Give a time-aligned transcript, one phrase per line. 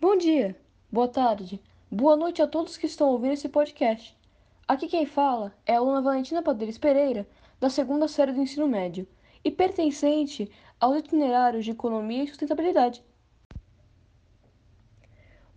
[0.00, 0.56] Bom dia,
[0.92, 1.60] boa tarde,
[1.90, 4.16] boa noite a todos que estão ouvindo esse podcast.
[4.68, 7.28] Aqui quem fala é a aluna Valentina Padres Pereira,
[7.58, 9.08] da segunda série do ensino médio,
[9.44, 10.48] e pertencente
[10.78, 13.02] aos itinerários de Economia e Sustentabilidade.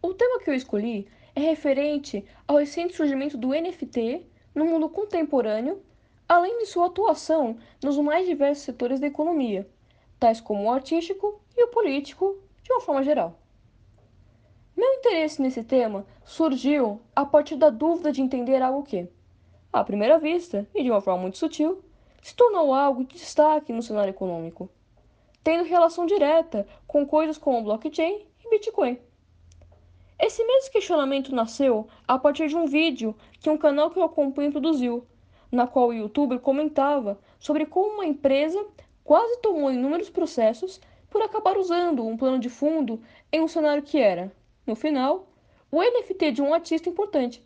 [0.01, 5.83] O tema que eu escolhi é referente ao recente surgimento do NFT no mundo contemporâneo,
[6.27, 9.69] além de sua atuação nos mais diversos setores da economia,
[10.19, 13.37] tais como o artístico e o político, de uma forma geral.
[14.75, 19.07] Meu interesse nesse tema surgiu a partir da dúvida de entender algo que,
[19.71, 21.83] à primeira vista e de uma forma muito sutil,
[22.21, 24.69] se tornou algo de destaque no cenário econômico,
[25.43, 28.97] tendo relação direta com coisas como blockchain e Bitcoin.
[30.17, 34.51] Esse mesmo questionamento nasceu a partir de um vídeo que um canal que eu acompanho
[34.51, 35.05] produziu,
[35.51, 38.65] na qual o youtuber comentava sobre como uma empresa
[39.03, 43.99] quase tomou inúmeros processos por acabar usando um plano de fundo em um cenário que
[43.99, 44.31] era
[44.71, 45.27] no final,
[45.69, 47.45] o NFT de um artista importante.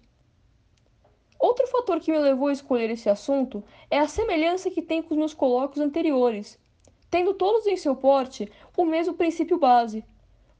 [1.39, 5.15] Outro fator que me levou a escolher esse assunto é a semelhança que tem com
[5.15, 6.59] os meus colóquios anteriores,
[7.09, 10.05] tendo todos em seu porte o mesmo princípio base,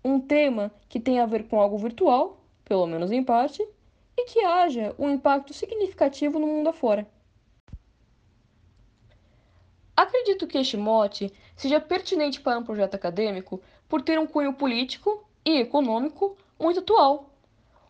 [0.04, 3.62] um tema que tem a ver com algo virtual, pelo menos em parte,
[4.18, 7.08] e que haja um impacto significativo no mundo afora.
[9.96, 15.24] Acredito que este mote seja pertinente para um projeto acadêmico por ter um cunho político
[15.46, 17.36] e econômico muito atual,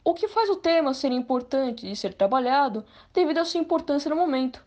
[0.03, 4.15] o que faz o tema ser importante de ser trabalhado devido à sua importância no
[4.15, 4.65] momento.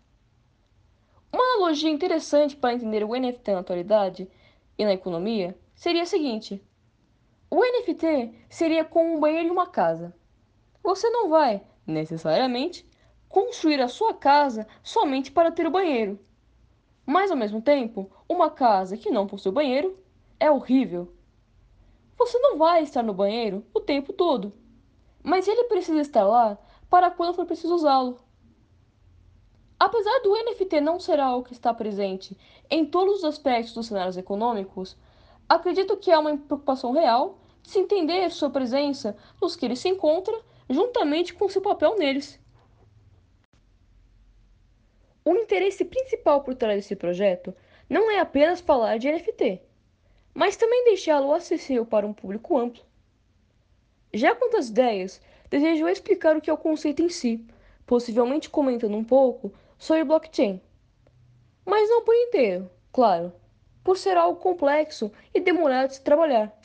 [1.33, 4.29] Uma analogia interessante para entender o NFT na atualidade
[4.77, 6.63] e na economia seria a seguinte:
[7.51, 10.15] o NFT seria como um banheiro de uma casa.
[10.83, 12.89] Você não vai, necessariamente,
[13.29, 16.19] construir a sua casa somente para ter o banheiro.
[17.05, 19.99] Mas, ao mesmo tempo, uma casa que não possui banheiro
[20.41, 21.13] é horrível
[22.19, 24.53] você não vai estar no banheiro o tempo todo,
[25.23, 26.59] mas ele precisa estar lá
[26.91, 28.19] para quando for preciso usá-lo.
[29.79, 32.37] Apesar do NFT não ser algo que está presente
[32.69, 34.97] em todos os aspectos dos cenários econômicos,
[35.49, 39.89] acredito que há uma preocupação real de se entender sua presença nos que ele se
[39.89, 40.37] encontra,
[40.69, 42.41] juntamente com seu papel neles.
[45.25, 47.55] O interesse principal por trás desse projeto
[47.89, 49.63] não é apenas falar de NFT,
[50.39, 52.85] mas também deixá-lo acessível para um público amplo.
[54.15, 57.45] Já quanto às ideias, desejo explicar o que é o conceito em si,
[57.85, 60.61] possivelmente comentando um pouco sobre blockchain.
[61.67, 63.33] Mas não por inteiro, claro,
[63.83, 66.57] por ser algo complexo e demorado de se trabalhar.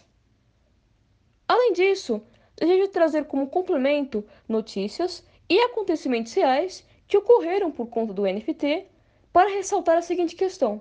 [1.47, 2.21] Além disso,
[2.55, 8.85] desejo trazer como complemento notícias e acontecimentos reais que ocorreram por conta do NFT
[9.31, 10.79] para ressaltar a seguinte questão: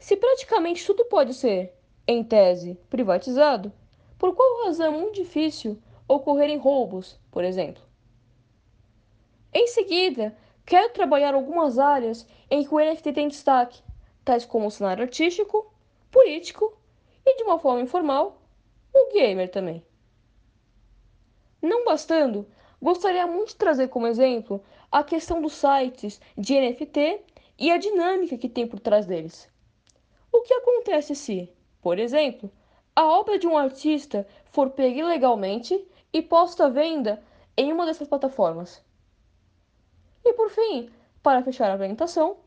[0.00, 1.75] se praticamente tudo pode ser
[2.06, 3.72] em tese, privatizado,
[4.18, 5.78] por qual razão é muito difícil
[6.08, 7.82] ocorrerem roubos, por exemplo?
[9.52, 13.82] Em seguida, quero trabalhar algumas áreas em que o NFT tem destaque,
[14.24, 15.72] tais como o cenário artístico,
[16.10, 16.76] político
[17.24, 18.40] e, de uma forma informal,
[18.92, 19.84] o gamer também.
[21.60, 22.46] Não bastando,
[22.80, 27.20] gostaria muito de trazer como exemplo a questão dos sites de NFT
[27.58, 29.48] e a dinâmica que tem por trás deles.
[30.30, 31.52] O que acontece se,
[31.86, 32.50] por exemplo,
[32.96, 37.22] a obra de um artista for pega ilegalmente e posta à venda
[37.56, 38.84] em uma dessas plataformas.
[40.24, 40.90] E por fim,
[41.22, 42.38] para fechar a apresentação,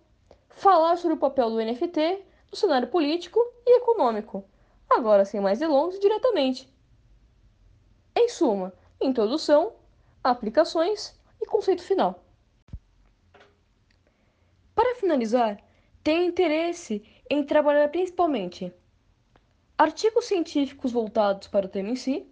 [0.50, 4.44] falar sobre o papel do NFT no cenário político e econômico,
[4.90, 6.70] agora sem mais delongas diretamente.
[8.14, 9.72] Em suma, introdução,
[10.22, 12.26] aplicações e conceito final.
[14.76, 15.64] Para finalizar,
[16.04, 18.74] tenho interesse em trabalhar principalmente
[19.80, 22.28] artigos científicos voltados para o tema em si,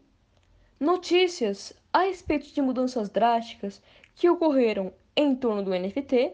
[0.78, 3.82] notícias a respeito de mudanças drásticas
[4.16, 6.34] que ocorreram em torno do NFT,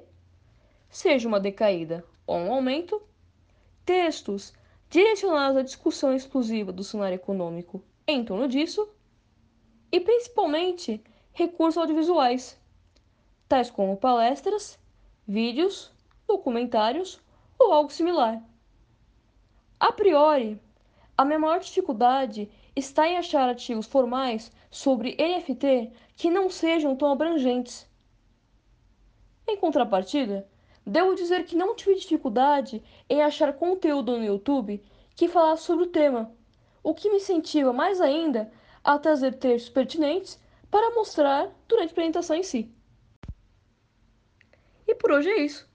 [0.89, 2.99] seja uma decaída ou um aumento,
[3.85, 4.55] textos
[4.89, 8.89] direcionados à discussão exclusiva do cenário econômico em torno disso,
[9.91, 10.99] e principalmente
[11.31, 12.59] recursos audiovisuais,
[13.47, 14.79] tais como palestras,
[15.27, 15.91] vídeos,
[16.27, 17.21] documentários
[17.59, 18.41] ou algo similar.
[19.79, 20.59] A priori,
[21.17, 27.11] a minha maior dificuldade está em achar artigos formais sobre NFT que não sejam tão
[27.11, 27.87] abrangentes.
[29.47, 30.47] Em contrapartida,
[30.85, 34.83] devo dizer que não tive dificuldade em achar conteúdo no YouTube
[35.15, 36.31] que falasse sobre o tema,
[36.81, 38.51] o que me incentiva mais ainda
[38.83, 40.39] a trazer textos pertinentes
[40.71, 42.73] para mostrar durante a apresentação em si.
[44.87, 45.69] E por hoje é isso.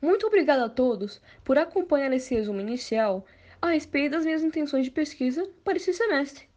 [0.00, 3.24] Muito obrigado a todos por acompanhar esse resumo inicial
[3.60, 6.48] a respeito das minhas intenções de pesquisa para esse semestre.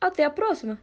[0.00, 0.78] Até a próxima!